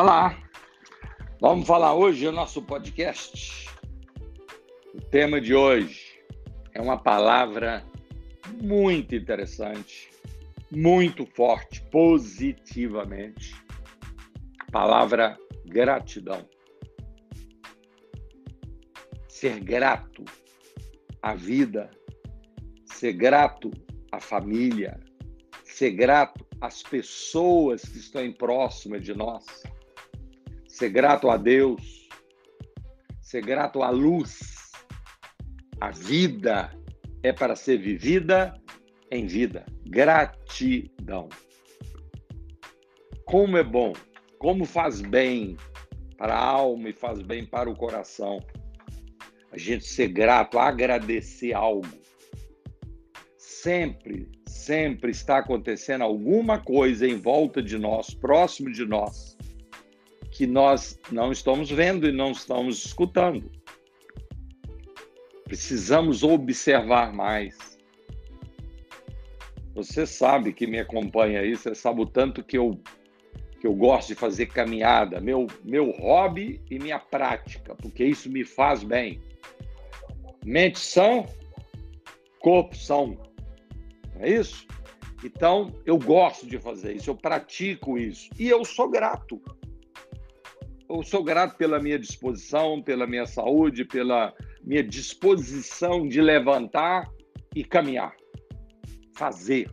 Olá, 0.00 0.40
vamos 1.40 1.66
falar 1.66 1.92
hoje 1.92 2.24
o 2.28 2.30
nosso 2.30 2.62
podcast. 2.62 3.68
O 4.94 5.00
tema 5.00 5.40
de 5.40 5.56
hoje 5.56 6.22
é 6.72 6.80
uma 6.80 6.96
palavra 6.96 7.84
muito 8.62 9.16
interessante, 9.16 10.08
muito 10.70 11.26
forte, 11.26 11.82
positivamente. 11.90 13.56
A 14.60 14.70
palavra 14.70 15.36
gratidão. 15.66 16.48
Ser 19.28 19.58
grato 19.58 20.24
à 21.20 21.34
vida, 21.34 21.90
ser 22.84 23.14
grato 23.14 23.68
à 24.12 24.20
família, 24.20 25.00
ser 25.64 25.90
grato 25.90 26.46
às 26.60 26.84
pessoas 26.84 27.82
que 27.82 27.98
estão 27.98 28.32
próximas 28.32 29.02
de 29.02 29.12
nós 29.12 29.44
ser 30.78 30.90
grato 30.90 31.28
a 31.28 31.36
Deus, 31.36 32.08
ser 33.20 33.44
grato 33.44 33.82
à 33.82 33.90
luz. 33.90 34.70
A 35.80 35.90
vida 35.90 36.70
é 37.24 37.32
para 37.32 37.56
ser 37.56 37.78
vivida 37.78 38.54
em 39.10 39.26
vida. 39.26 39.66
Gratidão. 39.84 41.28
Como 43.24 43.56
é 43.56 43.64
bom, 43.64 43.92
como 44.38 44.64
faz 44.64 45.00
bem 45.00 45.56
para 46.16 46.34
a 46.34 46.44
alma 46.44 46.90
e 46.90 46.92
faz 46.92 47.22
bem 47.22 47.44
para 47.44 47.68
o 47.68 47.76
coração. 47.76 48.38
A 49.50 49.58
gente 49.58 49.84
ser 49.84 50.08
grato, 50.08 50.60
agradecer 50.60 51.54
algo. 51.54 51.88
Sempre, 53.36 54.30
sempre 54.46 55.10
está 55.10 55.38
acontecendo 55.38 56.02
alguma 56.02 56.60
coisa 56.60 57.04
em 57.04 57.16
volta 57.16 57.60
de 57.60 57.76
nós, 57.76 58.14
próximo 58.14 58.70
de 58.70 58.84
nós, 58.84 59.36
que 60.38 60.46
nós 60.46 60.96
não 61.10 61.32
estamos 61.32 61.68
vendo 61.68 62.08
e 62.08 62.12
não 62.12 62.30
estamos 62.30 62.84
escutando. 62.86 63.50
Precisamos 65.42 66.22
observar 66.22 67.12
mais. 67.12 67.76
Você 69.74 70.06
sabe 70.06 70.52
que 70.52 70.64
me 70.64 70.78
acompanha 70.78 71.40
aí, 71.40 71.56
você 71.56 71.74
sabe 71.74 72.02
o 72.02 72.06
tanto 72.06 72.44
que 72.44 72.56
eu 72.56 72.80
que 73.58 73.66
eu 73.66 73.74
gosto 73.74 74.10
de 74.10 74.14
fazer 74.14 74.46
caminhada, 74.46 75.20
meu 75.20 75.48
meu 75.64 75.90
hobby 75.90 76.62
e 76.70 76.78
minha 76.78 77.00
prática, 77.00 77.74
porque 77.74 78.04
isso 78.04 78.30
me 78.30 78.44
faz 78.44 78.84
bem. 78.84 79.20
Mente 80.44 80.78
sã, 80.78 81.24
corpo 82.38 82.76
são. 82.76 83.18
É 84.20 84.30
isso? 84.30 84.68
Então, 85.24 85.74
eu 85.84 85.98
gosto 85.98 86.46
de 86.46 86.60
fazer 86.60 86.94
isso, 86.94 87.10
eu 87.10 87.16
pratico 87.16 87.98
isso 87.98 88.30
e 88.38 88.48
eu 88.48 88.64
sou 88.64 88.88
grato 88.88 89.42
eu 90.88 91.02
sou 91.02 91.22
grato 91.22 91.56
pela 91.56 91.78
minha 91.78 91.98
disposição, 91.98 92.82
pela 92.82 93.06
minha 93.06 93.26
saúde, 93.26 93.84
pela 93.84 94.32
minha 94.64 94.82
disposição 94.82 96.08
de 96.08 96.20
levantar 96.20 97.10
e 97.54 97.62
caminhar, 97.62 98.16
fazer. 99.14 99.70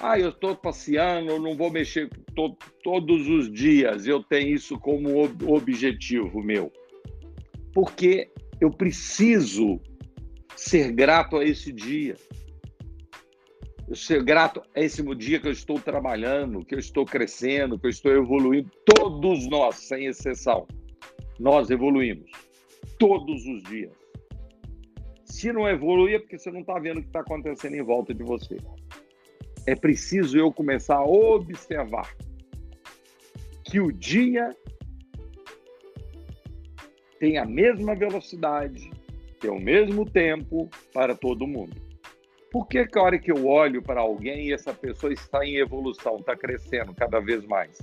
Ah, 0.00 0.18
eu 0.18 0.28
estou 0.28 0.54
passeando, 0.54 1.30
eu 1.30 1.40
não 1.40 1.56
vou 1.56 1.70
mexer 1.70 2.08
to 2.34 2.56
todos 2.84 3.28
os 3.28 3.50
dias, 3.52 4.06
eu 4.06 4.22
tenho 4.22 4.54
isso 4.54 4.78
como 4.78 5.24
ob 5.24 5.44
objetivo 5.44 6.40
meu. 6.40 6.72
Porque 7.74 8.30
eu 8.60 8.70
preciso 8.70 9.80
ser 10.54 10.92
grato 10.92 11.36
a 11.36 11.44
esse 11.44 11.72
dia. 11.72 12.16
Eu 13.88 13.96
ser 13.96 14.22
grato 14.22 14.62
a 14.74 14.80
esse 14.80 15.02
dia 15.16 15.40
que 15.40 15.48
eu 15.48 15.52
estou 15.52 15.80
trabalhando, 15.80 16.62
que 16.62 16.74
eu 16.74 16.78
estou 16.78 17.06
crescendo, 17.06 17.78
que 17.78 17.86
eu 17.86 17.90
estou 17.90 18.12
evoluindo. 18.12 18.70
Todos 18.84 19.48
nós, 19.48 19.76
sem 19.76 20.04
exceção, 20.04 20.66
nós 21.40 21.70
evoluímos. 21.70 22.30
Todos 22.98 23.46
os 23.46 23.62
dias. 23.62 23.92
Se 25.24 25.50
não 25.52 25.66
evoluir, 25.66 26.16
é 26.16 26.18
porque 26.18 26.38
você 26.38 26.50
não 26.50 26.60
está 26.60 26.78
vendo 26.78 26.98
o 26.98 27.02
que 27.02 27.08
está 27.08 27.20
acontecendo 27.20 27.76
em 27.76 27.82
volta 27.82 28.12
de 28.12 28.22
você. 28.22 28.58
É 29.66 29.74
preciso 29.74 30.36
eu 30.36 30.52
começar 30.52 30.96
a 30.96 31.06
observar 31.06 32.14
que 33.64 33.80
o 33.80 33.90
dia 33.90 34.54
tem 37.18 37.38
a 37.38 37.46
mesma 37.46 37.94
velocidade, 37.94 38.90
tem 39.40 39.50
o 39.50 39.58
mesmo 39.58 40.04
tempo 40.04 40.68
para 40.92 41.14
todo 41.14 41.46
mundo. 41.46 41.87
Por 42.50 42.66
que, 42.66 42.86
que 42.86 42.98
a 42.98 43.02
hora 43.02 43.18
que 43.18 43.30
eu 43.30 43.46
olho 43.46 43.82
para 43.82 44.00
alguém 44.00 44.48
e 44.48 44.52
essa 44.52 44.72
pessoa 44.72 45.12
está 45.12 45.44
em 45.44 45.56
evolução, 45.56 46.16
está 46.16 46.34
crescendo 46.34 46.94
cada 46.94 47.20
vez 47.20 47.44
mais? 47.44 47.78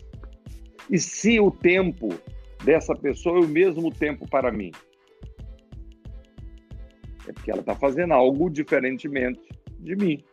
E 0.89 0.97
se 0.97 1.39
o 1.39 1.51
tempo 1.51 2.09
dessa 2.63 2.95
pessoa 2.95 3.39
é 3.39 3.45
o 3.45 3.47
mesmo 3.47 3.91
tempo 3.91 4.27
para 4.27 4.51
mim? 4.51 4.71
É 7.27 7.33
porque 7.33 7.51
ela 7.51 7.61
está 7.61 7.75
fazendo 7.75 8.13
algo 8.13 8.49
diferentemente 8.49 9.41
de 9.79 9.95
mim. 9.95 10.23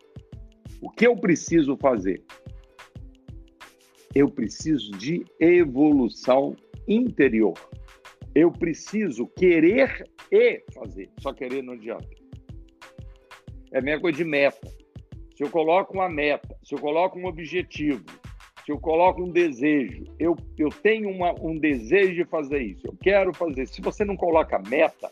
O 0.80 0.90
que 0.90 1.06
eu 1.06 1.16
preciso 1.16 1.76
fazer? 1.76 2.22
Eu 4.14 4.28
preciso 4.30 4.90
de 4.92 5.24
evolução 5.40 6.56
interior. 6.88 7.54
Eu 8.34 8.50
preciso 8.50 9.26
querer 9.26 10.04
e 10.30 10.62
fazer. 10.74 11.10
Só 11.20 11.32
querer 11.32 11.62
não 11.62 11.74
adianta. 11.74 12.21
É 13.72 13.78
a 13.78 13.82
mesma 13.82 14.00
coisa 14.02 14.18
de 14.18 14.24
meta. 14.24 14.68
Se 15.34 15.42
eu 15.42 15.50
coloco 15.50 15.94
uma 15.94 16.08
meta, 16.08 16.54
se 16.62 16.74
eu 16.74 16.78
coloco 16.78 17.18
um 17.18 17.26
objetivo, 17.26 18.04
se 18.64 18.70
eu 18.70 18.78
coloco 18.78 19.22
um 19.22 19.30
desejo, 19.30 20.04
eu, 20.18 20.36
eu 20.58 20.68
tenho 20.68 21.10
uma, 21.10 21.34
um 21.40 21.58
desejo 21.58 22.14
de 22.14 22.24
fazer 22.24 22.60
isso, 22.60 22.86
eu 22.86 22.96
quero 23.02 23.32
fazer. 23.34 23.66
Se 23.66 23.80
você 23.80 24.04
não 24.04 24.16
coloca 24.16 24.62
meta, 24.68 25.10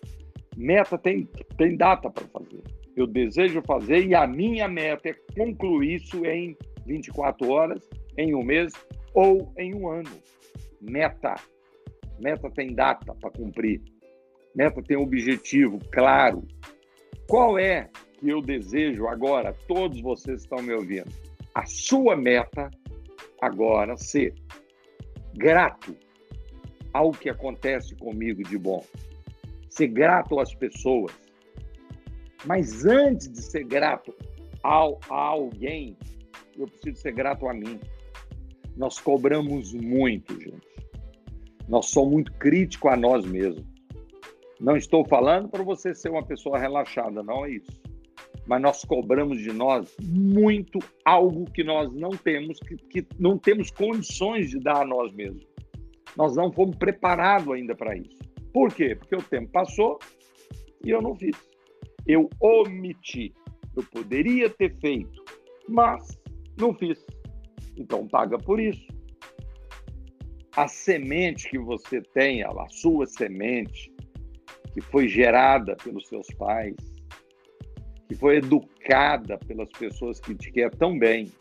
meta 0.56 0.97
tem, 0.99 1.28
tem 1.56 1.76
data 1.76 2.10
para 2.10 2.26
fazer. 2.28 2.62
Eu 2.94 3.06
desejo 3.06 3.62
fazer 3.62 4.06
e 4.06 4.15
a 4.15 4.26
minha 4.26 4.69
meta 4.69 5.09
é 5.09 5.15
concluir 5.34 5.94
isso 5.94 6.25
em 6.26 6.56
24 6.87 7.50
horas, 7.50 7.88
em 8.16 8.34
um 8.34 8.43
mês 8.43 8.72
ou 9.15 9.53
em 9.56 9.75
um 9.75 9.88
ano. 9.88 10.10
Meta. 10.81 11.34
Meta 12.20 12.50
tem 12.50 12.75
data 12.75 13.15
para 13.15 13.31
cumprir. 13.31 13.81
Meta 14.54 14.82
tem 14.82 14.97
objetivo 14.97 15.78
claro. 15.91 16.47
Qual 17.26 17.59
é 17.59 17.88
que 18.20 18.28
eu 18.28 18.42
desejo 18.42 19.08
agora, 19.08 19.56
todos 19.66 20.00
vocês 20.00 20.42
estão 20.42 20.62
me 20.62 20.75
ouvindo, 20.75 21.10
a 21.54 21.64
sua 21.64 22.14
meta 22.14 22.70
agora 23.41 23.97
ser 23.97 24.34
grato 25.34 25.97
ao 26.92 27.10
que 27.12 27.31
acontece 27.31 27.97
comigo 27.97 28.42
de 28.44 28.58
bom, 28.58 28.84
ser 29.70 29.88
grato 29.88 30.38
às 30.38 30.54
pessoas. 30.54 31.12
Mas 32.44 32.84
antes 32.84 33.31
de 33.31 33.42
ser 33.42 33.64
grato 33.64 34.14
ao, 34.62 35.00
a 35.08 35.16
alguém, 35.16 35.97
eu 36.58 36.66
preciso 36.66 37.00
ser 37.00 37.12
grato 37.12 37.48
a 37.48 37.54
mim. 37.54 37.81
Nós 38.76 38.98
cobramos 38.98 39.72
muito, 39.72 40.38
gente. 40.38 40.69
Nós 41.69 41.87
somos 41.87 42.12
muito 42.12 42.32
críticos 42.34 42.92
a 42.92 42.97
nós 42.97 43.25
mesmos. 43.25 43.64
Não 44.58 44.76
estou 44.76 45.06
falando 45.06 45.48
para 45.48 45.62
você 45.62 45.94
ser 45.94 46.10
uma 46.10 46.25
pessoa 46.25 46.58
relaxada, 46.58 47.22
não 47.22 47.47
é 47.47 47.52
isso 47.52 47.90
mas 48.50 48.61
nós 48.61 48.84
cobramos 48.84 49.38
de 49.38 49.53
nós 49.53 49.97
muito 50.03 50.81
algo 51.05 51.49
que 51.53 51.62
nós 51.62 51.88
não 51.94 52.11
temos, 52.11 52.59
que, 52.59 52.75
que 52.75 53.06
não 53.16 53.38
temos 53.38 53.71
condições 53.71 54.50
de 54.50 54.59
dar 54.59 54.83
a 54.83 54.84
nós 54.84 55.12
mesmos. 55.12 55.47
Nós 56.16 56.34
não 56.34 56.50
fomos 56.50 56.75
preparados 56.75 57.49
ainda 57.55 57.77
para 57.77 57.97
isso. 57.97 58.19
Por 58.52 58.75
quê? 58.75 58.97
Porque 58.97 59.14
o 59.14 59.23
tempo 59.23 59.52
passou 59.52 60.00
e 60.85 60.91
eu 60.91 61.00
não 61.00 61.14
fiz. 61.14 61.37
Eu 62.05 62.29
omiti. 62.41 63.32
Eu 63.76 63.85
poderia 63.85 64.50
ter 64.50 64.76
feito, 64.81 65.25
mas 65.69 66.19
não 66.58 66.75
fiz. 66.75 67.06
Então 67.76 68.08
paga 68.08 68.37
por 68.37 68.58
isso. 68.58 68.85
A 70.56 70.67
semente 70.67 71.49
que 71.49 71.58
você 71.61 72.02
tem, 72.02 72.43
a 72.43 72.69
sua 72.69 73.06
semente, 73.06 73.94
que 74.75 74.81
foi 74.81 75.06
gerada 75.06 75.76
pelos 75.76 76.08
seus 76.08 76.26
pais, 76.37 76.89
que 78.11 78.17
foi 78.17 78.39
educada 78.39 79.39
pelas 79.39 79.69
pessoas 79.69 80.19
que 80.19 80.35
te 80.35 80.51
querem 80.51 80.77
tão 80.77 80.99
bem. 80.99 81.33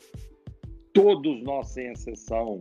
Todos 0.93 1.41
nós, 1.41 1.69
sem 1.69 1.91
exceção, 1.91 2.59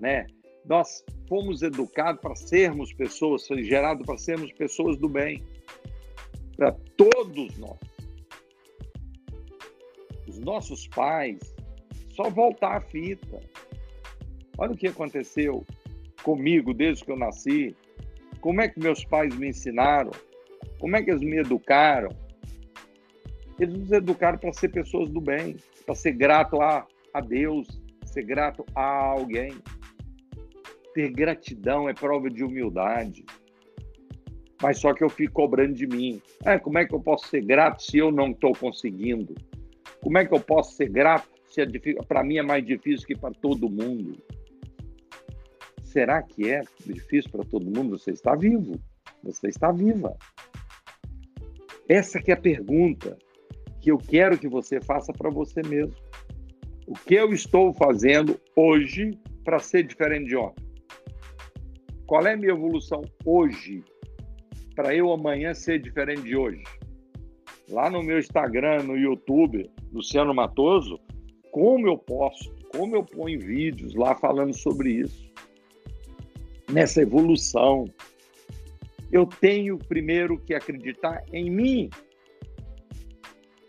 né? 0.00 0.26
Nós 0.64 1.04
fomos 1.28 1.60
educados 1.60 2.22
para 2.22 2.34
sermos 2.34 2.94
pessoas, 2.94 3.46
gerado 3.60 4.06
para 4.06 4.16
sermos 4.16 4.50
pessoas 4.54 4.96
do 4.96 5.06
bem. 5.06 5.44
Para 6.56 6.72
todos 6.96 7.58
nós. 7.58 7.78
Os 10.26 10.38
nossos 10.38 10.88
pais, 10.88 11.38
só 12.08 12.30
voltar 12.30 12.78
a 12.78 12.80
fita. 12.80 13.38
Olha 14.56 14.72
o 14.72 14.76
que 14.78 14.86
aconteceu 14.86 15.62
comigo 16.22 16.72
desde 16.72 17.04
que 17.04 17.12
eu 17.12 17.18
nasci. 17.18 17.76
Como 18.40 18.62
é 18.62 18.68
que 18.70 18.80
meus 18.80 19.04
pais 19.04 19.36
me 19.36 19.48
ensinaram? 19.48 20.12
Como 20.78 20.96
é 20.96 21.02
que 21.02 21.10
eles 21.10 21.20
me 21.20 21.36
educaram? 21.36 22.21
Eles 23.58 23.74
nos 23.74 23.92
educaram 23.92 24.38
para 24.38 24.52
ser 24.52 24.68
pessoas 24.68 25.10
do 25.10 25.20
bem, 25.20 25.56
para 25.84 25.94
ser 25.94 26.12
grato 26.12 26.60
a, 26.60 26.86
a 27.12 27.20
Deus, 27.20 27.68
ser 28.04 28.24
grato 28.24 28.64
a 28.74 28.82
alguém. 28.82 29.52
Ter 30.94 31.10
gratidão 31.10 31.88
é 31.88 31.94
prova 31.94 32.28
de 32.28 32.44
humildade. 32.44 33.24
Mas 34.62 34.78
só 34.78 34.94
que 34.94 35.02
eu 35.02 35.08
fico 35.08 35.32
cobrando 35.32 35.74
de 35.74 35.86
mim. 35.86 36.20
É, 36.44 36.58
como 36.58 36.78
é 36.78 36.86
que 36.86 36.94
eu 36.94 37.00
posso 37.00 37.26
ser 37.28 37.44
grato 37.44 37.82
se 37.82 37.98
eu 37.98 38.12
não 38.12 38.30
estou 38.30 38.52
conseguindo? 38.52 39.34
Como 40.02 40.18
é 40.18 40.24
que 40.24 40.34
eu 40.34 40.40
posso 40.40 40.74
ser 40.74 40.88
grato 40.88 41.28
se 41.48 41.60
é 41.60 41.66
para 42.06 42.24
mim 42.24 42.38
é 42.38 42.42
mais 42.42 42.64
difícil 42.64 43.06
que 43.06 43.16
para 43.16 43.34
todo 43.34 43.68
mundo? 43.68 44.16
Será 45.84 46.22
que 46.22 46.50
é 46.50 46.62
difícil 46.86 47.30
para 47.30 47.44
todo 47.44 47.64
mundo? 47.64 47.98
Você 47.98 48.12
está 48.12 48.34
vivo. 48.34 48.80
Você 49.22 49.48
está 49.48 49.70
viva. 49.70 50.16
Essa 51.88 52.20
que 52.20 52.30
é 52.30 52.34
a 52.34 52.40
pergunta 52.40 53.18
que 53.82 53.90
eu 53.90 53.98
quero 53.98 54.38
que 54.38 54.48
você 54.48 54.80
faça 54.80 55.12
para 55.12 55.28
você 55.28 55.60
mesmo. 55.62 55.94
O 56.86 56.94
que 56.94 57.14
eu 57.14 57.32
estou 57.32 57.74
fazendo 57.74 58.40
hoje 58.56 59.18
para 59.44 59.58
ser 59.58 59.82
diferente 59.82 60.28
de 60.28 60.36
ontem? 60.36 60.64
Qual 62.06 62.24
é 62.26 62.34
a 62.34 62.36
minha 62.36 62.52
evolução 62.52 63.02
hoje 63.24 63.82
para 64.76 64.94
eu 64.94 65.12
amanhã 65.12 65.52
ser 65.52 65.80
diferente 65.80 66.22
de 66.22 66.36
hoje? 66.36 66.62
Lá 67.68 67.90
no 67.90 68.02
meu 68.02 68.18
Instagram, 68.18 68.84
no 68.84 68.96
YouTube, 68.96 69.68
Luciano 69.92 70.32
Matoso, 70.32 71.00
como 71.50 71.88
eu 71.88 71.98
posto, 71.98 72.54
como 72.68 72.94
eu 72.94 73.02
ponho 73.02 73.40
vídeos 73.40 73.94
lá 73.94 74.14
falando 74.14 74.54
sobre 74.54 74.90
isso. 74.92 75.30
Nessa 76.70 77.02
evolução. 77.02 77.86
Eu 79.10 79.26
tenho 79.26 79.76
primeiro 79.76 80.38
que 80.38 80.54
acreditar 80.54 81.22
em 81.32 81.50
mim. 81.50 81.90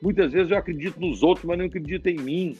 Muitas 0.03 0.33
vezes 0.33 0.51
eu 0.51 0.57
acredito 0.57 0.99
nos 0.99 1.23
outros, 1.23 1.45
mas 1.45 1.57
não 1.57 1.65
acredito 1.65 2.07
em 2.07 2.17
mim. 2.17 2.57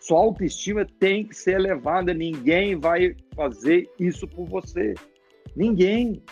Sua 0.00 0.18
autoestima 0.20 0.86
tem 0.98 1.26
que 1.26 1.36
ser 1.36 1.56
elevada. 1.56 2.14
Ninguém 2.14 2.76
vai 2.76 3.14
fazer 3.36 3.90
isso 4.00 4.26
por 4.26 4.46
você. 4.46 4.94
Ninguém. 5.54 6.22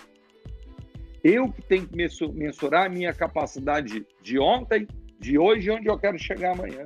Eu 1.23 1.53
que 1.53 1.61
tenho 1.61 1.87
que 1.87 1.95
mensurar 2.33 2.87
a 2.87 2.89
minha 2.89 3.13
capacidade 3.13 4.07
de 4.23 4.39
ontem, 4.39 4.89
de 5.21 5.39
hoje 5.39 5.69
e 5.69 5.71
onde 5.71 5.89
eu 5.91 5.99
quero 5.99 6.19
chegar 6.19 6.55
amanhã. 6.55 6.85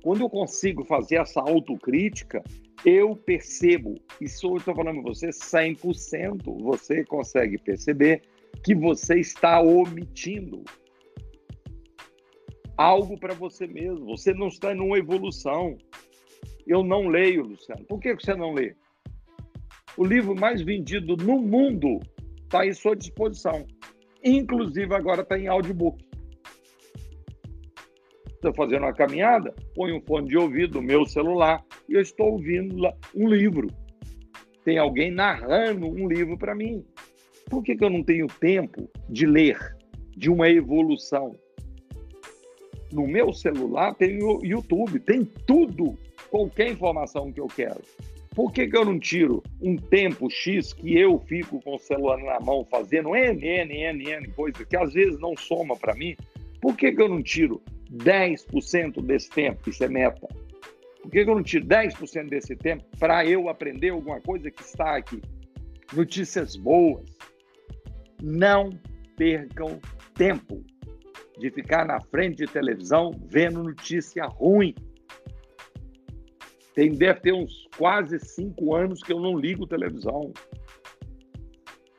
Quando 0.00 0.20
eu 0.20 0.30
consigo 0.30 0.84
fazer 0.84 1.16
essa 1.16 1.40
autocrítica, 1.40 2.40
eu 2.84 3.16
percebo, 3.16 3.96
isso 4.20 4.46
eu 4.46 4.58
estou 4.58 4.76
falando 4.76 5.02
para 5.02 5.12
você 5.12 5.30
100%, 5.30 6.62
você 6.62 7.04
consegue 7.04 7.58
perceber 7.58 8.22
que 8.62 8.76
você 8.76 9.18
está 9.18 9.60
omitindo 9.60 10.62
algo 12.76 13.18
para 13.18 13.34
você 13.34 13.66
mesmo. 13.66 14.06
Você 14.06 14.32
não 14.32 14.48
está 14.48 14.74
numa 14.74 14.98
evolução. 14.98 15.76
Eu 16.66 16.82
não 16.82 17.08
leio, 17.08 17.44
Luciano. 17.44 17.84
Por 17.84 18.00
que 18.00 18.14
você 18.14 18.34
não 18.34 18.52
lê? 18.52 18.74
O 19.96 20.04
livro 20.04 20.34
mais 20.34 20.62
vendido 20.62 21.16
no 21.16 21.38
mundo 21.40 22.00
está 22.44 22.66
em 22.66 22.72
sua 22.72 22.96
disposição. 22.96 23.66
Inclusive, 24.24 24.94
agora 24.94 25.22
está 25.22 25.38
em 25.38 25.48
audiobook. 25.48 26.02
Estou 28.26 28.54
fazendo 28.54 28.82
uma 28.82 28.92
caminhada, 28.92 29.54
ponho 29.74 29.96
um 29.96 30.00
fone 30.00 30.28
de 30.28 30.36
ouvido 30.36 30.80
no 30.80 30.86
meu 30.86 31.06
celular 31.06 31.64
e 31.88 31.94
eu 31.94 32.00
estou 32.00 32.32
ouvindo 32.32 32.76
um 33.14 33.28
livro. 33.28 33.68
Tem 34.64 34.78
alguém 34.78 35.10
narrando 35.10 35.86
um 35.86 36.08
livro 36.08 36.36
para 36.38 36.54
mim. 36.54 36.84
Por 37.48 37.62
que, 37.62 37.76
que 37.76 37.84
eu 37.84 37.90
não 37.90 38.02
tenho 38.02 38.26
tempo 38.26 38.90
de 39.08 39.26
ler, 39.26 39.58
de 40.16 40.30
uma 40.30 40.48
evolução? 40.48 41.36
No 42.92 43.06
meu 43.06 43.32
celular 43.32 43.94
tem 43.94 44.22
o 44.22 44.44
YouTube, 44.44 45.00
tem 45.00 45.24
tudo, 45.24 45.98
qualquer 46.30 46.70
informação 46.70 47.32
que 47.32 47.40
eu 47.40 47.46
quero. 47.46 47.80
Por 48.34 48.50
que, 48.52 48.66
que 48.66 48.76
eu 48.76 48.84
não 48.84 48.98
tiro 48.98 49.42
um 49.60 49.76
tempo 49.76 50.30
X 50.30 50.72
que 50.72 50.96
eu 50.98 51.18
fico 51.18 51.60
com 51.62 51.74
o 51.74 51.78
celular 51.78 52.18
na 52.18 52.40
mão 52.40 52.66
fazendo 52.70 53.14
N, 53.14 53.46
N, 53.46 53.76
N, 53.76 54.10
N 54.10 54.28
coisa 54.28 54.64
que 54.64 54.76
às 54.76 54.94
vezes 54.94 55.18
não 55.20 55.36
soma 55.36 55.76
para 55.76 55.94
mim? 55.94 56.16
Por 56.60 56.76
que, 56.76 56.92
que 56.92 57.02
eu 57.02 57.08
não 57.08 57.22
tiro 57.22 57.62
10% 57.92 59.02
desse 59.02 59.28
tempo? 59.30 59.68
Isso 59.68 59.84
é 59.84 59.88
meta. 59.88 60.26
Por 61.02 61.10
que, 61.10 61.24
que 61.24 61.30
eu 61.30 61.34
não 61.34 61.42
tiro 61.42 61.66
10% 61.66 62.28
desse 62.28 62.56
tempo 62.56 62.84
para 62.98 63.26
eu 63.26 63.48
aprender 63.48 63.90
alguma 63.90 64.20
coisa 64.20 64.50
que 64.50 64.62
está 64.62 64.96
aqui? 64.96 65.20
Notícias 65.92 66.56
boas. 66.56 67.04
Não 68.22 68.70
percam 69.16 69.78
tempo 70.14 70.64
de 71.38 71.50
ficar 71.50 71.86
na 71.86 72.00
frente 72.00 72.38
de 72.38 72.46
televisão 72.46 73.10
vendo 73.26 73.62
notícia 73.62 74.24
ruim. 74.26 74.74
Tem, 76.74 76.90
deve 76.90 77.20
ter 77.20 77.32
uns 77.32 77.68
quase 77.76 78.18
cinco 78.18 78.74
anos 78.74 79.02
que 79.02 79.12
eu 79.12 79.20
não 79.20 79.38
ligo 79.38 79.66
televisão. 79.66 80.32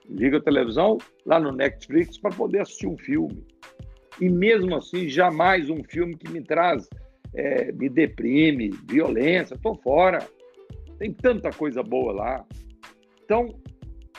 Ligo 0.09 0.37
a 0.37 0.41
televisão 0.41 0.97
lá 1.25 1.39
no 1.39 1.51
Netflix 1.51 2.17
para 2.17 2.35
poder 2.35 2.61
assistir 2.61 2.87
um 2.87 2.97
filme. 2.97 3.45
E 4.19 4.29
mesmo 4.29 4.75
assim, 4.75 5.07
jamais 5.07 5.69
um 5.69 5.83
filme 5.83 6.15
que 6.15 6.29
me 6.29 6.41
traz, 6.41 6.87
é, 7.33 7.71
me 7.71 7.89
deprime, 7.89 8.71
violência, 8.87 9.55
estou 9.55 9.75
fora. 9.75 10.27
Tem 10.99 11.11
tanta 11.11 11.51
coisa 11.51 11.81
boa 11.81 12.13
lá. 12.13 12.45
Então, 13.23 13.47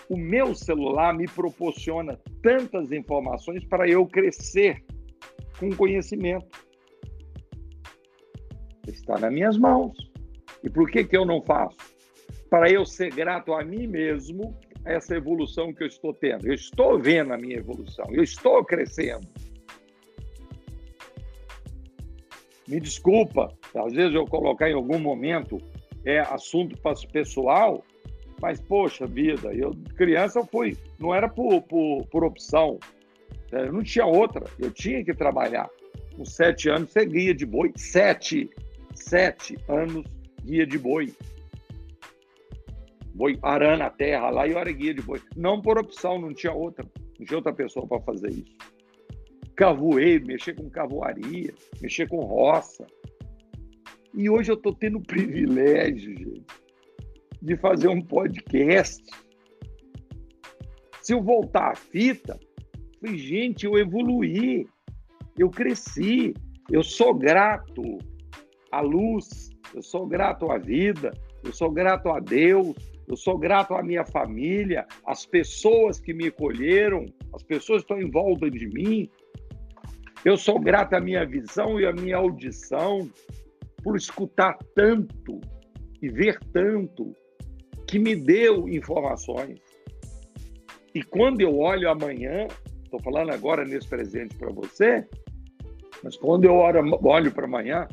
o 0.08 0.16
meu 0.16 0.54
celular 0.54 1.14
me 1.14 1.26
proporciona 1.26 2.18
tantas 2.42 2.92
informações 2.92 3.64
para 3.64 3.88
eu 3.88 4.06
crescer 4.06 4.83
com 5.58 5.74
conhecimento. 5.74 6.46
Está 8.86 9.18
nas 9.18 9.32
minhas 9.32 9.56
mãos. 9.56 9.94
E 10.62 10.70
por 10.70 10.90
que, 10.90 11.04
que 11.04 11.16
eu 11.16 11.24
não 11.24 11.42
faço? 11.42 11.76
Para 12.48 12.70
eu 12.70 12.84
ser 12.86 13.10
grato 13.14 13.52
a 13.52 13.64
mim 13.64 13.86
mesmo, 13.86 14.56
essa 14.84 15.16
evolução 15.16 15.72
que 15.72 15.82
eu 15.82 15.86
estou 15.86 16.12
tendo. 16.12 16.46
Eu 16.46 16.54
estou 16.54 16.98
vendo 16.98 17.32
a 17.32 17.38
minha 17.38 17.56
evolução, 17.56 18.06
eu 18.12 18.22
estou 18.22 18.64
crescendo. 18.64 19.26
Me 22.66 22.80
desculpa, 22.80 23.48
às 23.74 23.92
vezes 23.92 24.14
eu 24.14 24.24
colocar 24.26 24.70
em 24.70 24.74
algum 24.74 24.98
momento 24.98 25.58
é 26.04 26.20
assunto 26.20 26.76
pessoal, 27.12 27.84
mas 28.40 28.60
poxa 28.60 29.06
vida, 29.06 29.52
eu 29.52 29.72
criança 29.96 30.38
eu 30.38 30.46
fui, 30.46 30.76
não 30.98 31.14
era 31.14 31.28
por, 31.28 31.62
por, 31.62 32.06
por 32.06 32.24
opção, 32.24 32.78
eu 33.60 33.72
não 33.72 33.82
tinha 33.82 34.06
outra, 34.06 34.44
eu 34.58 34.70
tinha 34.70 35.04
que 35.04 35.14
trabalhar. 35.14 35.68
Com 36.16 36.24
sete 36.24 36.68
anos, 36.68 36.92
ser 36.92 37.06
guia 37.06 37.34
de 37.34 37.44
boi. 37.44 37.72
Sete, 37.76 38.50
sete 38.94 39.56
anos 39.68 40.04
guia 40.44 40.66
de 40.66 40.78
boi. 40.78 41.12
Boi 43.14 43.38
arando 43.42 43.82
a 43.82 43.90
terra 43.90 44.30
lá 44.30 44.46
e 44.46 44.52
eu 44.52 44.58
era 44.58 44.70
guia 44.72 44.94
de 44.94 45.02
boi. 45.02 45.20
Não 45.36 45.60
por 45.60 45.78
opção, 45.78 46.18
não 46.18 46.32
tinha 46.32 46.52
outra. 46.52 46.84
Não 47.18 47.26
tinha 47.26 47.38
outra 47.38 47.52
pessoa 47.52 47.86
para 47.86 48.00
fazer 48.00 48.30
isso. 48.30 48.56
Cavoeiro, 49.56 50.26
mexer 50.26 50.54
com 50.54 50.68
cavoaria, 50.68 51.54
mexer 51.80 52.08
com 52.08 52.20
roça. 52.20 52.86
E 54.12 54.28
hoje 54.28 54.50
eu 54.50 54.56
estou 54.56 54.74
tendo 54.74 54.98
o 54.98 55.02
privilégio, 55.02 56.16
gente, 56.16 56.44
de 57.40 57.56
fazer 57.56 57.88
um 57.88 58.00
podcast. 58.00 59.04
Se 61.02 61.12
eu 61.12 61.22
voltar 61.22 61.72
à 61.72 61.74
fita, 61.74 62.38
Falei, 63.04 63.18
gente, 63.18 63.66
eu 63.66 63.76
evoluí, 63.76 64.66
eu 65.36 65.50
cresci, 65.50 66.32
eu 66.70 66.82
sou 66.82 67.12
grato 67.12 67.82
à 68.72 68.80
luz, 68.80 69.50
eu 69.74 69.82
sou 69.82 70.06
grato 70.06 70.50
à 70.50 70.56
vida, 70.56 71.12
eu 71.44 71.52
sou 71.52 71.70
grato 71.70 72.08
a 72.08 72.18
Deus, 72.18 72.74
eu 73.06 73.14
sou 73.14 73.36
grato 73.36 73.74
à 73.74 73.82
minha 73.82 74.06
família, 74.06 74.86
às 75.06 75.26
pessoas 75.26 76.00
que 76.00 76.14
me 76.14 76.30
colheram, 76.30 77.04
as 77.34 77.42
pessoas 77.42 77.84
que 77.84 77.92
estão 77.92 78.00
em 78.00 78.10
volta 78.10 78.50
de 78.50 78.66
mim. 78.68 79.10
Eu 80.24 80.38
sou 80.38 80.58
grato 80.58 80.94
à 80.94 81.00
minha 81.00 81.26
visão 81.26 81.78
e 81.78 81.84
à 81.84 81.92
minha 81.92 82.16
audição 82.16 83.06
por 83.82 83.98
escutar 83.98 84.56
tanto 84.74 85.42
e 86.00 86.08
ver 86.08 86.38
tanto 86.54 87.14
que 87.86 87.98
me 87.98 88.16
deu 88.16 88.66
informações. 88.66 89.60
E 90.94 91.02
quando 91.02 91.42
eu 91.42 91.58
olho 91.58 91.90
amanhã, 91.90 92.46
Estou 92.94 93.12
falando 93.12 93.32
agora 93.32 93.64
nesse 93.64 93.88
presente 93.88 94.36
para 94.36 94.52
você, 94.52 95.04
mas 96.04 96.16
quando 96.16 96.44
eu 96.44 96.54
olho 96.54 97.32
para 97.32 97.44
amanhã, 97.44 97.88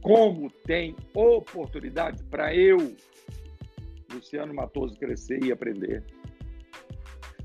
como 0.00 0.48
tem 0.48 0.94
oportunidade 1.12 2.22
para 2.30 2.54
eu, 2.54 2.94
Luciano 4.12 4.54
Matoso, 4.54 4.96
crescer 4.96 5.42
e 5.42 5.50
aprender. 5.50 6.04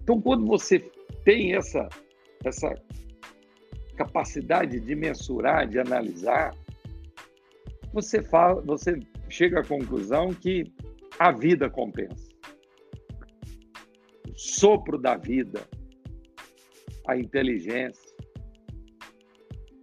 Então, 0.04 0.22
quando 0.22 0.46
você 0.46 0.78
tem 1.26 1.56
essa, 1.56 1.90
essa 2.46 2.76
capacidade 3.98 4.80
de 4.80 4.94
mensurar, 4.94 5.68
de 5.68 5.80
analisar, 5.80 6.54
você, 7.92 8.22
fala, 8.22 8.62
você 8.62 9.00
chega 9.30 9.62
à 9.62 9.66
conclusão 9.66 10.32
que 10.32 10.72
a 11.18 11.32
vida 11.32 11.72
compensa. 11.72 12.30
O 14.28 14.38
sopro 14.38 14.96
da 14.96 15.18
vida, 15.18 15.68
a 17.10 17.18
inteligência, 17.18 18.16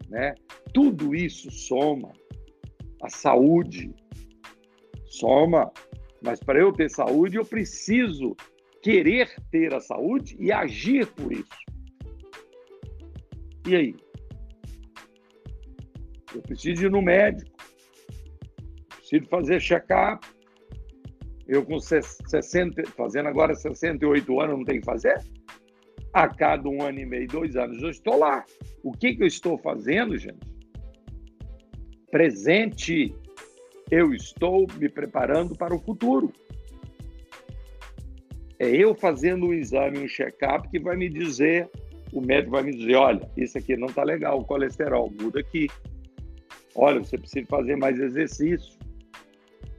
né? 0.09 0.35
Tudo 0.73 1.15
isso 1.15 1.51
soma, 1.51 2.13
a 3.03 3.09
saúde 3.09 3.95
soma, 5.07 5.73
Mas 6.23 6.41
para 6.41 6.59
eu 6.59 6.73
ter 6.73 6.91
saúde, 6.91 7.37
eu 7.37 7.45
preciso 7.45 8.35
querer 8.83 9.35
ter 9.51 9.75
a 9.75 9.81
saúde 9.81 10.37
e 10.39 10.51
agir 10.51 11.07
por 11.07 11.33
isso. 11.33 11.59
E 13.67 13.77
aí? 13.77 13.97
Eu 16.35 16.43
preciso 16.43 16.87
ir 16.87 16.91
no 16.91 17.01
médico, 17.01 17.51
preciso 18.97 19.27
fazer 19.29 19.61
check-up. 19.61 20.27
Eu 21.47 21.65
com 21.65 21.79
60, 21.79 22.83
fazendo 22.97 23.29
agora 23.29 23.55
68 23.55 24.41
anos, 24.41 24.59
não 24.59 24.65
tenho 24.65 24.81
que 24.81 24.87
fazer? 24.87 25.15
A 26.17 26.27
cada 26.29 26.67
um 26.67 26.81
ano 26.81 26.99
e 26.99 27.05
meio, 27.05 27.29
dois 27.29 27.57
anos, 27.57 27.83
eu 27.83 27.91
estou 27.91 28.17
lá. 28.17 28.43
O 28.83 28.91
que, 28.91 29.15
que 29.15 29.23
eu 29.23 29.27
estou 29.27 29.59
fazendo, 29.59 30.17
gente? 30.17 30.39
Presente. 32.11 33.15
Eu 33.91 34.15
estou 34.15 34.67
me 34.79 34.89
preparando 34.89 35.55
para 35.55 35.75
o 35.75 35.79
futuro. 35.79 36.33
É 38.59 38.67
eu 38.67 38.95
fazendo 38.95 39.45
um 39.45 39.53
exame, 39.53 39.99
um 39.99 40.09
check-up, 40.09 40.67
que 40.71 40.79
vai 40.79 40.97
me 40.97 41.11
dizer, 41.11 41.69
o 42.11 42.23
médico 42.23 42.53
vai 42.53 42.63
me 42.63 42.75
dizer, 42.75 42.95
olha, 42.95 43.31
isso 43.37 43.59
aqui 43.59 43.77
não 43.77 43.89
está 43.89 44.03
legal, 44.03 44.41
o 44.41 44.45
colesterol, 44.47 45.13
muda 45.21 45.41
aqui. 45.41 45.69
Olha, 46.75 46.99
você 46.99 47.19
precisa 47.19 47.47
fazer 47.47 47.77
mais 47.77 48.01
exercício. 48.01 48.79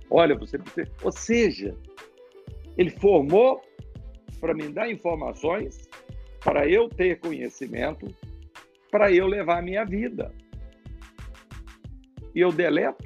Olha, 0.08 0.36
você 0.38 0.60
precisa. 0.60 0.88
Ou 1.02 1.12
seja, 1.12 1.76
ele 2.78 2.92
formou 2.92 3.60
para 4.40 4.54
me 4.54 4.68
dar 4.68 4.88
informações, 4.88 5.87
para 6.44 6.68
eu 6.68 6.88
ter 6.90 7.20
conhecimento, 7.20 8.08
para 8.92 9.12
eu 9.12 9.28
levar 9.28 9.60
a 9.60 9.62
minha 9.62 9.84
vida. 9.84 10.34
E 12.34 12.40
eu 12.40 12.52
deleto 12.52 13.04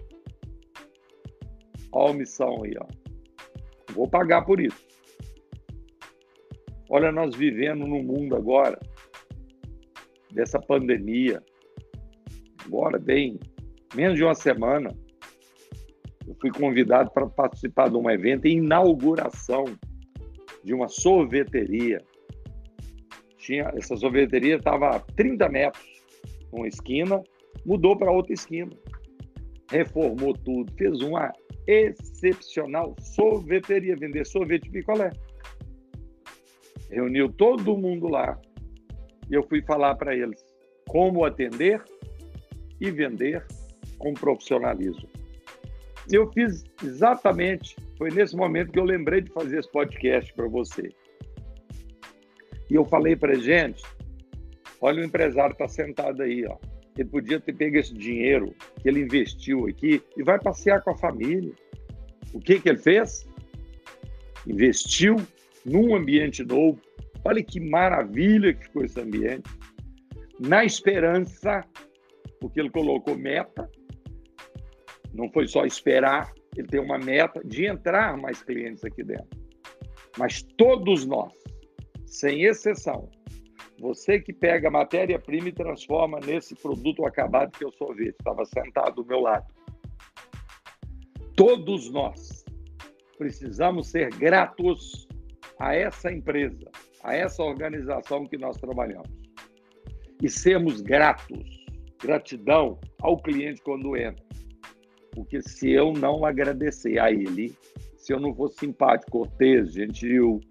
a 1.94 2.04
omissão 2.06 2.64
aí, 2.64 2.74
ó. 2.80 2.86
Vou 3.94 4.08
pagar 4.08 4.44
por 4.44 4.60
isso. 4.60 4.86
Olha, 6.90 7.12
nós 7.12 7.36
vivendo 7.36 7.88
num 7.88 8.04
mundo 8.04 8.36
agora 8.36 8.80
dessa 10.32 10.60
pandemia. 10.60 11.42
Agora, 12.66 13.00
bem, 13.00 13.40
menos 13.96 14.18
de 14.18 14.24
uma 14.24 14.36
semana, 14.36 14.96
eu 16.28 16.36
fui 16.40 16.52
convidado 16.52 17.12
para 17.12 17.28
participar 17.28 17.90
de 17.90 17.98
um 17.98 18.10
evento 18.10 18.46
em 18.46 18.58
inauguração 18.58 19.66
de 20.64 20.74
uma 20.74 20.88
sorveteria. 20.88 22.02
Tinha, 23.42 23.72
essa 23.76 23.96
sorveteria 23.98 24.56
estava 24.56 24.96
a 24.96 25.00
30 25.00 25.50
metros, 25.50 25.84
uma 26.52 26.68
esquina, 26.68 27.22
mudou 27.66 27.98
para 27.98 28.12
outra 28.12 28.34
esquina. 28.34 28.72
Reformou 29.70 30.34
tudo, 30.34 30.72
fez 30.74 31.00
uma 31.02 31.34
excepcional 31.66 32.96
sorveteria, 33.00 33.96
vender 33.96 34.26
sorvete 34.26 34.70
picolé. 34.70 35.12
Reuniu 36.90 37.30
todo 37.30 37.78
mundo 37.78 38.08
lá 38.08 38.40
e 39.30 39.34
eu 39.34 39.44
fui 39.44 39.62
falar 39.62 39.96
para 39.96 40.16
eles 40.16 40.46
como 40.88 41.26
atender 41.26 41.82
e 42.80 42.92
vender 42.92 43.46
com 43.98 44.14
profissionalismo. 44.14 45.10
Eu 46.12 46.32
fiz 46.34 46.64
exatamente, 46.84 47.76
foi 47.98 48.12
nesse 48.12 48.36
momento 48.36 48.72
que 48.72 48.80
eu 48.80 48.84
lembrei 48.84 49.22
de 49.22 49.32
fazer 49.32 49.60
esse 49.60 49.72
podcast 49.72 50.34
para 50.34 50.48
você. 50.48 50.92
E 52.72 52.76
eu 52.76 52.86
falei 52.86 53.18
para 53.18 53.36
gente, 53.36 53.84
olha 54.80 55.02
o 55.02 55.06
empresário 55.06 55.52
está 55.52 55.68
sentado 55.68 56.24
aí, 56.24 56.46
ó. 56.46 56.58
Ele 56.98 57.10
podia 57.10 57.38
ter 57.38 57.52
pego 57.52 57.76
esse 57.76 57.94
dinheiro 57.94 58.56
que 58.82 58.88
ele 58.88 59.02
investiu 59.02 59.68
aqui 59.68 60.02
e 60.16 60.24
vai 60.24 60.40
passear 60.40 60.82
com 60.82 60.92
a 60.92 60.98
família. 60.98 61.52
O 62.34 62.40
que 62.40 62.62
que 62.62 62.70
ele 62.70 62.78
fez? 62.78 63.28
Investiu 64.48 65.18
num 65.66 65.94
ambiente 65.94 66.46
novo. 66.46 66.80
Olha 67.26 67.44
que 67.44 67.60
maravilha 67.60 68.54
que 68.54 68.64
ficou 68.64 68.86
esse 68.86 69.02
ambiente. 69.02 69.50
Na 70.40 70.64
esperança, 70.64 71.66
porque 72.40 72.58
ele 72.58 72.70
colocou 72.70 73.18
meta, 73.18 73.70
não 75.14 75.30
foi 75.30 75.46
só 75.46 75.66
esperar, 75.66 76.32
ele 76.56 76.68
tem 76.68 76.80
uma 76.80 76.98
meta 76.98 77.42
de 77.44 77.66
entrar 77.66 78.16
mais 78.16 78.42
clientes 78.42 78.86
aqui 78.86 79.04
dentro. 79.04 79.42
Mas 80.18 80.42
todos 80.42 81.06
nós, 81.06 81.34
sem 82.12 82.44
exceção, 82.44 83.10
você 83.80 84.20
que 84.20 84.34
pega 84.34 84.68
a 84.68 84.72
matéria-prima 84.72 85.48
e 85.48 85.54
transforma 85.54 86.20
nesse 86.20 86.54
produto 86.54 87.06
acabado 87.06 87.58
que 87.58 87.64
eu 87.64 87.72
sou 87.72 87.88
sorvete, 87.88 88.18
estava 88.20 88.44
sentado 88.46 89.02
do 89.02 89.06
meu 89.06 89.22
lado. 89.22 89.48
Todos 91.36 91.90
nós 91.90 92.44
precisamos 93.18 93.88
ser 93.88 94.10
gratos 94.10 95.08
a 95.58 95.74
essa 95.74 96.12
empresa, 96.12 96.70
a 97.02 97.16
essa 97.16 97.42
organização 97.42 98.28
que 98.28 98.38
nós 98.38 98.58
trabalhamos. 98.58 99.10
E 100.22 100.30
sermos 100.30 100.82
gratos, 100.82 101.66
gratidão 102.04 102.78
ao 103.02 103.18
cliente 103.18 103.62
quando 103.64 103.96
entra. 103.96 104.24
Porque 105.12 105.42
se 105.42 105.72
eu 105.72 105.94
não 105.94 106.26
agradecer 106.26 107.00
a 107.00 107.10
ele, 107.10 107.56
se 107.96 108.14
eu 108.14 108.20
não 108.20 108.36
for 108.36 108.50
simpático, 108.50 109.12
cortês, 109.12 109.74
gentil, 109.74 110.42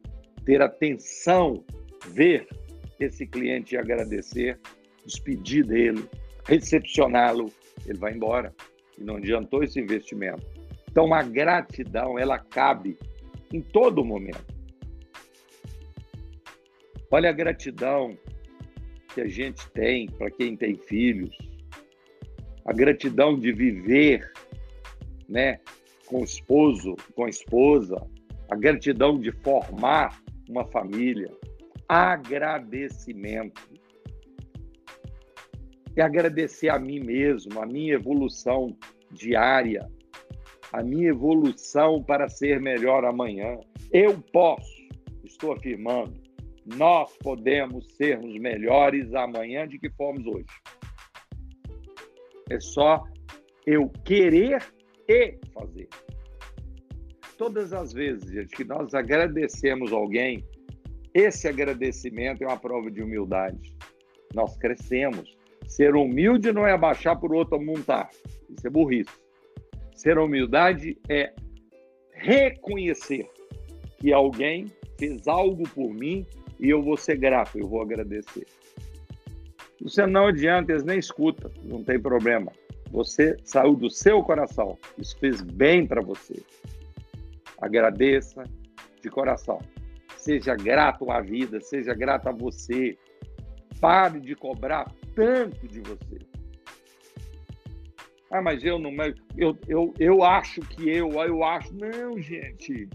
ter 0.45 0.63
atenção, 0.63 1.65
ver 2.09 2.47
esse 2.99 3.27
cliente 3.27 3.75
e 3.75 3.79
agradecer, 3.79 4.59
despedir 5.05 5.65
dele, 5.65 6.05
recepcioná-lo, 6.47 7.51
ele 7.87 7.99
vai 7.99 8.13
embora. 8.13 8.55
E 8.99 9.05
não 9.05 9.17
adiantou 9.17 9.63
esse 9.63 9.81
investimento. 9.81 10.45
Então, 10.91 11.13
a 11.15 11.23
gratidão, 11.23 12.19
ela 12.19 12.39
cabe 12.39 12.99
em 13.53 13.61
todo 13.61 14.05
momento. 14.05 14.61
Olha 17.11 17.31
a 17.31 17.33
gratidão 17.33 18.17
que 19.15 19.21
a 19.21 19.29
gente 19.29 19.69
tem 19.71 20.09
para 20.09 20.31
quem 20.31 20.57
tem 20.57 20.77
filhos, 20.77 21.37
a 22.65 22.73
gratidão 22.73 23.37
de 23.37 23.53
viver 23.53 24.33
né, 25.29 25.59
com 26.07 26.21
o 26.21 26.25
esposo, 26.25 26.97
com 27.15 27.25
a 27.25 27.29
esposa, 27.29 27.97
a 28.49 28.57
gratidão 28.57 29.19
de 29.19 29.33
formar 29.33 30.21
uma 30.51 30.67
família, 30.67 31.31
agradecimento. 31.89 33.71
E 35.97 36.01
agradecer 36.01 36.69
a 36.69 36.79
mim 36.79 37.01
mesmo, 37.01 37.61
a 37.61 37.67
minha 37.67 37.95
evolução 37.95 38.77
diária, 39.11 39.89
a 40.73 40.83
minha 40.83 41.09
evolução 41.09 42.03
para 42.03 42.29
ser 42.29 42.61
melhor 42.61 43.05
amanhã. 43.05 43.59
Eu 43.93 44.21
posso, 44.33 44.81
estou 45.25 45.53
afirmando, 45.53 46.15
nós 46.77 47.17
podemos 47.19 47.87
sermos 47.97 48.39
melhores 48.39 49.13
amanhã 49.15 49.67
de 49.67 49.79
que 49.79 49.91
fomos 49.91 50.25
hoje. 50.27 50.47
É 52.51 52.61
só 52.61 53.05
eu 53.67 53.89
querer 54.05 54.63
e 55.09 55.39
fazer. 55.53 55.89
Todas 57.41 57.73
as 57.73 57.91
vezes, 57.91 58.31
gente, 58.31 58.55
que 58.55 58.65
nós 58.65 58.93
agradecemos 58.93 59.95
alguém, 59.95 60.45
esse 61.15 61.49
agradecimento 61.49 62.45
é 62.45 62.47
uma 62.47 62.59
prova 62.59 62.91
de 62.91 63.03
humildade. 63.03 63.75
Nós 64.35 64.59
crescemos. 64.59 65.39
Ser 65.67 65.95
humilde 65.95 66.53
não 66.53 66.67
é 66.67 66.73
abaixar 66.73 67.19
por 67.19 67.33
outro 67.33 67.59
montar. 67.59 68.11
Isso 68.51 68.67
é 68.67 68.69
burrice. 68.69 69.09
Ser 69.95 70.19
humildade 70.19 70.99
é 71.09 71.33
reconhecer 72.13 73.27
que 73.97 74.13
alguém 74.13 74.67
fez 74.99 75.27
algo 75.27 75.67
por 75.71 75.95
mim 75.95 76.27
e 76.59 76.69
eu 76.69 76.83
vou 76.83 76.99
ser 76.99 77.17
grato, 77.17 77.59
eu 77.59 77.67
vou 77.67 77.81
agradecer. 77.81 78.47
Você 79.81 80.07
não 80.07 80.27
adianta, 80.27 80.73
eles 80.73 80.85
nem 80.85 80.99
escutam, 80.99 81.51
não 81.65 81.83
tem 81.83 81.99
problema. 81.99 82.53
Você 82.91 83.35
saiu 83.45 83.75
do 83.75 83.89
seu 83.89 84.23
coração. 84.23 84.77
Isso 84.99 85.19
fez 85.19 85.41
bem 85.41 85.87
para 85.87 86.03
você. 86.03 86.35
Agradeça 87.61 88.43
de 89.03 89.11
coração. 89.11 89.61
Seja 90.17 90.55
grato 90.55 91.11
à 91.11 91.21
vida, 91.21 91.61
seja 91.61 91.95
grato 91.95 92.29
a 92.29 92.33
você. 92.33 92.97
Pare 93.81 94.21
de 94.21 94.35
cobrar 94.35 94.93
tanto 95.15 95.67
de 95.67 95.81
você. 95.81 96.19
Ah, 98.31 98.41
mas 98.41 98.63
eu 98.63 98.79
não. 98.79 98.93
Eu, 99.37 99.59
eu, 99.67 99.93
eu 99.99 100.23
acho 100.23 100.61
que 100.61 100.89
eu, 100.89 101.11
eu 101.13 101.43
acho. 101.43 101.75
Não, 101.75 102.21
gente. 102.21 102.89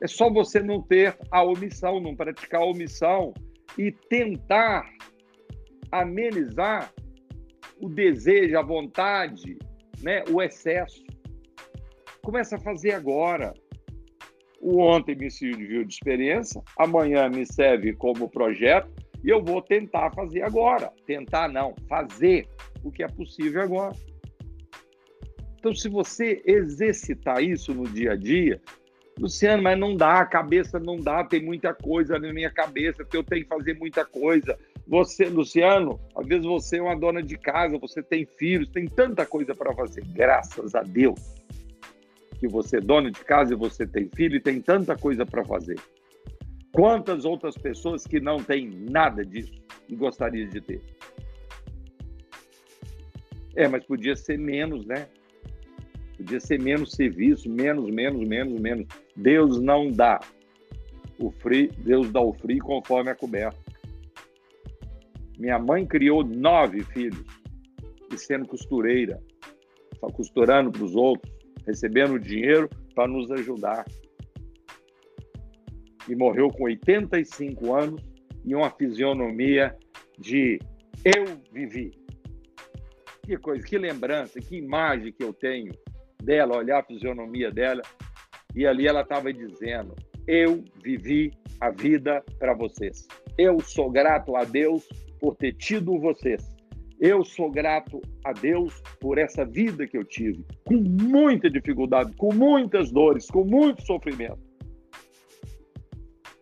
É 0.00 0.06
só 0.06 0.30
você 0.30 0.60
não 0.60 0.82
ter 0.82 1.16
a 1.30 1.42
omissão, 1.42 1.98
não 1.98 2.14
praticar 2.14 2.60
a 2.60 2.64
omissão 2.64 3.32
e 3.76 3.90
tentar 3.90 4.88
amenizar 5.90 6.92
o 7.80 7.88
desejo, 7.88 8.58
a 8.58 8.62
vontade, 8.62 9.58
né, 10.02 10.22
o 10.30 10.42
excesso. 10.42 11.04
Começa 12.28 12.56
a 12.56 12.60
fazer 12.60 12.92
agora. 12.92 13.54
O 14.60 14.80
ontem 14.82 15.16
me 15.16 15.30
serviu 15.30 15.82
de 15.82 15.94
experiência, 15.94 16.62
amanhã 16.76 17.26
me 17.26 17.46
serve 17.46 17.94
como 17.94 18.28
projeto 18.28 18.86
e 19.24 19.30
eu 19.30 19.42
vou 19.42 19.62
tentar 19.62 20.10
fazer 20.10 20.42
agora. 20.42 20.92
Tentar 21.06 21.48
não, 21.48 21.74
fazer 21.88 22.46
o 22.84 22.92
que 22.92 23.02
é 23.02 23.08
possível 23.08 23.62
agora. 23.62 23.96
Então, 25.58 25.74
se 25.74 25.88
você 25.88 26.42
exercitar 26.44 27.42
isso 27.42 27.72
no 27.72 27.88
dia 27.88 28.12
a 28.12 28.16
dia, 28.16 28.60
Luciano, 29.18 29.62
mas 29.62 29.78
não 29.78 29.96
dá, 29.96 30.20
a 30.20 30.26
cabeça 30.26 30.78
não 30.78 30.96
dá, 30.96 31.24
tem 31.24 31.42
muita 31.42 31.72
coisa 31.72 32.18
na 32.18 32.30
minha 32.30 32.50
cabeça, 32.50 33.06
eu 33.10 33.24
tenho 33.24 33.44
que 33.44 33.48
fazer 33.48 33.72
muita 33.78 34.04
coisa. 34.04 34.58
Você, 34.86 35.24
Luciano, 35.30 35.98
às 36.14 36.26
vezes 36.26 36.44
você 36.44 36.76
é 36.76 36.82
uma 36.82 36.94
dona 36.94 37.22
de 37.22 37.38
casa, 37.38 37.78
você 37.78 38.02
tem 38.02 38.26
filhos, 38.26 38.68
tem 38.68 38.84
tanta 38.84 39.24
coisa 39.24 39.54
para 39.54 39.74
fazer. 39.74 40.04
Graças 40.08 40.74
a 40.74 40.82
Deus 40.82 41.37
que 42.38 42.48
você 42.48 42.78
é 42.78 42.80
dona 42.80 43.10
de 43.10 43.24
casa 43.24 43.52
e 43.52 43.56
você 43.56 43.86
tem 43.86 44.08
filho 44.14 44.36
e 44.36 44.40
tem 44.40 44.60
tanta 44.60 44.96
coisa 44.96 45.26
para 45.26 45.44
fazer. 45.44 45.78
Quantas 46.72 47.24
outras 47.24 47.56
pessoas 47.56 48.06
que 48.06 48.20
não 48.20 48.38
têm 48.38 48.68
nada 48.68 49.24
disso 49.24 49.52
e 49.88 49.96
gostariam 49.96 50.48
de 50.48 50.60
ter? 50.60 50.80
É, 53.56 53.66
mas 53.66 53.84
podia 53.84 54.14
ser 54.14 54.38
menos, 54.38 54.86
né? 54.86 55.08
Podia 56.16 56.38
ser 56.38 56.60
menos 56.60 56.92
serviço, 56.92 57.50
menos, 57.50 57.90
menos, 57.90 58.26
menos, 58.26 58.60
menos. 58.60 58.86
Deus 59.16 59.60
não 59.60 59.90
dá 59.90 60.20
o 61.18 61.30
free, 61.30 61.68
Deus 61.78 62.10
dá 62.10 62.20
o 62.20 62.32
free 62.32 62.58
conforme 62.58 63.10
a 63.10 63.14
coberta. 63.14 63.58
Minha 65.38 65.58
mãe 65.58 65.86
criou 65.86 66.24
nove 66.24 66.82
filhos 66.82 67.24
e 68.12 68.18
sendo 68.18 68.46
costureira, 68.46 69.20
só 69.98 70.08
costurando 70.08 70.70
para 70.70 70.84
os 70.84 70.94
outros, 70.94 71.32
recebendo 71.68 72.18
dinheiro 72.18 72.68
para 72.94 73.06
nos 73.06 73.30
ajudar. 73.30 73.84
E 76.08 76.16
morreu 76.16 76.48
com 76.48 76.64
85 76.64 77.74
anos 77.74 78.02
e 78.42 78.54
uma 78.54 78.70
fisionomia 78.70 79.76
de 80.18 80.58
eu 81.04 81.26
vivi. 81.52 81.92
Que 83.22 83.36
coisa, 83.36 83.62
que 83.62 83.76
lembrança, 83.76 84.40
que 84.40 84.56
imagem 84.56 85.12
que 85.12 85.22
eu 85.22 85.34
tenho 85.34 85.72
dela, 86.22 86.56
olhar 86.56 86.80
a 86.80 86.82
fisionomia 86.82 87.50
dela, 87.50 87.82
e 88.56 88.66
ali 88.66 88.88
ela 88.88 89.02
estava 89.02 89.30
dizendo: 89.30 89.94
Eu 90.26 90.64
vivi 90.82 91.30
a 91.60 91.70
vida 91.70 92.24
para 92.38 92.54
vocês. 92.54 93.06
Eu 93.36 93.60
sou 93.60 93.90
grato 93.90 94.34
a 94.34 94.44
Deus 94.44 94.88
por 95.20 95.36
ter 95.36 95.52
tido 95.52 96.00
vocês. 96.00 96.50
Eu 97.00 97.24
sou 97.24 97.48
grato 97.48 98.02
a 98.24 98.32
Deus 98.32 98.82
por 99.00 99.18
essa 99.18 99.44
vida 99.44 99.86
que 99.86 99.96
eu 99.96 100.04
tive, 100.04 100.44
com 100.64 100.74
muita 100.74 101.48
dificuldade, 101.48 102.12
com 102.16 102.34
muitas 102.34 102.90
dores, 102.90 103.26
com 103.26 103.44
muito 103.44 103.86
sofrimento. 103.86 104.40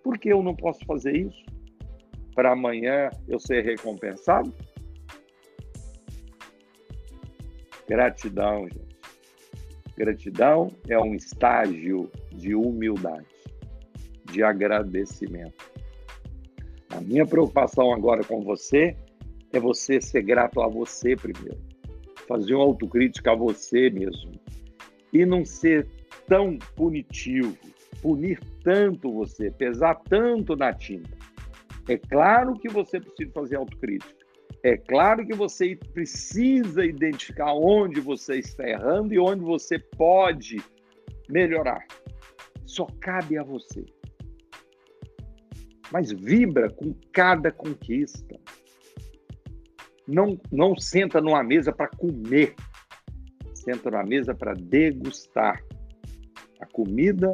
Por 0.02 0.18
que 0.18 0.30
eu 0.30 0.42
não 0.42 0.56
posso 0.56 0.82
fazer 0.86 1.14
isso? 1.14 1.44
Para 2.34 2.52
amanhã 2.52 3.10
eu 3.28 3.38
ser 3.38 3.64
recompensado? 3.64 4.54
Gratidão, 7.86 8.62
gente. 8.62 8.96
Gratidão 9.94 10.70
é 10.88 10.98
um 10.98 11.14
estágio 11.14 12.10
de 12.32 12.54
humildade, 12.54 13.26
de 14.24 14.42
agradecimento. 14.42 15.70
A 16.90 17.00
minha 17.00 17.26
preocupação 17.26 17.92
agora 17.92 18.24
com 18.24 18.40
você 18.42 18.96
é 19.52 19.60
você 19.60 20.00
ser 20.00 20.22
grato 20.22 20.60
a 20.60 20.68
você 20.68 21.16
primeiro, 21.16 21.58
fazer 22.28 22.54
uma 22.54 22.64
autocrítica 22.64 23.32
a 23.32 23.34
você 23.34 23.90
mesmo 23.90 24.32
e 25.12 25.24
não 25.24 25.44
ser 25.44 25.86
tão 26.26 26.58
punitivo, 26.74 27.56
punir 28.02 28.40
tanto 28.62 29.12
você, 29.12 29.50
pesar 29.50 29.94
tanto 30.08 30.56
na 30.56 30.72
tinta. 30.72 31.16
É 31.88 31.96
claro 31.96 32.54
que 32.54 32.68
você 32.68 33.00
precisa 33.00 33.30
fazer 33.32 33.56
autocrítica, 33.56 34.26
é 34.62 34.76
claro 34.76 35.24
que 35.24 35.34
você 35.34 35.78
precisa 35.94 36.84
identificar 36.84 37.54
onde 37.54 38.00
você 38.00 38.38
está 38.38 38.68
errando 38.68 39.14
e 39.14 39.18
onde 39.18 39.44
você 39.44 39.78
pode 39.78 40.56
melhorar. 41.28 41.86
Só 42.64 42.86
cabe 43.00 43.38
a 43.38 43.44
você. 43.44 43.84
Mas 45.92 46.10
vibra 46.10 46.68
com 46.68 46.92
cada 47.12 47.52
conquista. 47.52 48.36
Não, 50.06 50.38
não 50.52 50.76
senta 50.76 51.20
numa 51.20 51.42
mesa 51.42 51.72
para 51.72 51.88
comer. 51.88 52.54
Senta 53.54 53.90
numa 53.90 54.04
mesa 54.04 54.34
para 54.34 54.54
degustar 54.54 55.62
a 56.60 56.66
comida 56.66 57.32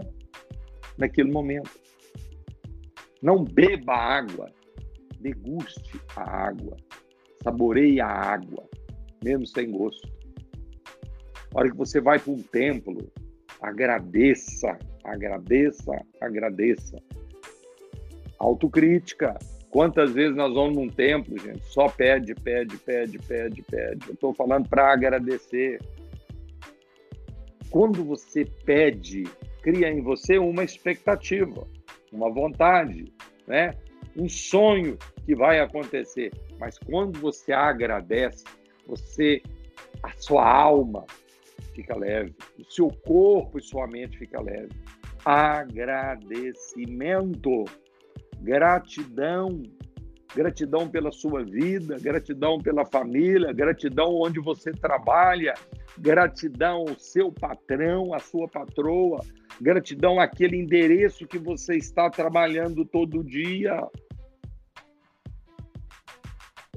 naquele 0.97 1.31
momento. 1.31 1.71
Não 3.23 3.45
beba 3.45 3.95
água, 3.95 4.51
deguste 5.21 6.01
a 6.17 6.49
água. 6.49 6.77
Saboreie 7.43 8.01
a 8.01 8.07
água, 8.07 8.69
mesmo 9.23 9.47
sem 9.47 9.71
gosto. 9.71 10.09
A 11.55 11.59
hora 11.59 11.71
que 11.71 11.77
você 11.77 12.01
vai 12.01 12.19
para 12.19 12.33
um 12.33 12.43
templo, 12.43 13.13
agradeça, 13.61 14.79
agradeça, 15.05 15.93
agradeça. 16.21 16.97
Autocrítica. 18.39 19.39
Quantas 19.73 20.13
vezes 20.13 20.37
nós 20.37 20.53
vamos 20.53 20.77
num 20.77 20.91
templo, 20.91 21.39
gente, 21.39 21.65
só 21.65 21.89
pede, 21.89 22.35
pede, 22.35 22.77
pede, 22.77 23.19
pede, 23.19 23.63
pede. 23.63 24.07
Eu 24.07 24.13
estou 24.13 24.35
falando 24.35 24.69
para 24.69 24.93
agradecer. 24.93 25.81
Quando 27.71 28.05
você 28.05 28.45
pede, 28.67 29.23
cria 29.63 29.89
em 29.89 30.03
você 30.03 30.37
uma 30.37 30.63
expectativa, 30.63 31.67
uma 32.13 32.31
vontade, 32.31 33.11
né? 33.47 33.71
um 34.15 34.29
sonho 34.29 34.99
que 35.25 35.35
vai 35.35 35.59
acontecer. 35.59 36.31
Mas 36.59 36.79
quando 36.79 37.19
você 37.19 37.55
agradece, 37.55 38.45
você, 38.87 39.41
a 40.03 40.13
sua 40.19 40.47
alma 40.47 41.07
fica 41.75 41.97
leve, 41.97 42.35
o 42.59 42.65
seu 42.71 42.89
corpo 43.07 43.59
e 43.59 43.63
sua 43.63 43.87
mente 43.87 44.19
fica 44.19 44.39
leve. 44.39 44.69
Agradecimento, 45.25 47.65
gratidão, 48.43 49.63
gratidão 50.35 50.89
pela 50.89 51.13
sua 51.13 51.45
vida, 51.45 51.97
gratidão 52.01 52.59
pela 52.59 52.85
família, 52.85 53.53
gratidão 53.53 54.15
onde 54.21 54.41
você 54.41 54.73
trabalha, 54.73 55.55
gratidão 55.99 56.85
ao 56.89 56.99
seu 56.99 57.31
patrão, 57.31 58.13
à 58.13 58.19
sua 58.19 58.49
patroa, 58.49 59.21
gratidão 59.61 60.19
àquele 60.19 60.57
endereço 60.57 61.27
que 61.27 61.39
você 61.39 61.77
está 61.77 62.11
trabalhando 62.11 62.85
todo 62.85 63.23
dia. 63.23 63.87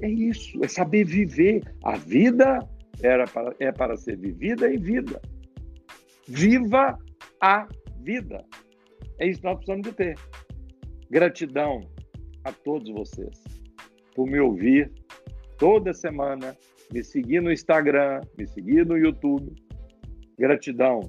É 0.00 0.08
isso, 0.08 0.62
é 0.62 0.68
saber 0.68 1.04
viver. 1.04 1.62
A 1.82 1.96
vida 1.96 2.60
era 3.02 3.24
para, 3.26 3.56
é 3.58 3.72
para 3.72 3.96
ser 3.96 4.16
vivida 4.16 4.70
e 4.72 4.76
vida. 4.76 5.20
Viva 6.28 6.98
a 7.40 7.66
vida. 8.02 8.44
É 9.18 9.26
isso 9.26 9.40
que 9.40 9.46
nós 9.46 9.56
precisamos 9.56 9.88
de 9.88 9.92
ter. 9.94 10.16
Gratidão 11.10 11.80
a 12.44 12.52
todos 12.52 12.90
vocês 12.92 13.42
por 14.14 14.26
me 14.26 14.40
ouvir 14.40 14.90
toda 15.58 15.92
semana, 15.92 16.56
me 16.92 17.02
seguir 17.02 17.40
no 17.40 17.52
Instagram, 17.52 18.20
me 18.38 18.46
seguir 18.46 18.86
no 18.86 18.96
YouTube. 18.96 19.54
Gratidão 20.38 21.00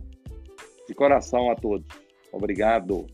de 0.87 0.93
coração 0.93 1.51
a 1.51 1.55
todos. 1.55 1.87
Obrigado. 2.31 3.05